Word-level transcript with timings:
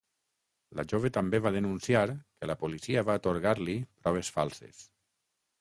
La 0.79 0.85
jove 0.93 1.11
també 1.17 1.41
va 1.47 1.51
denunciar 1.57 2.03
que 2.15 2.49
la 2.53 2.57
policia 2.63 3.07
va 3.11 3.19
atorgar-li 3.21 3.79
proves 4.07 4.37
falses. 4.39 4.83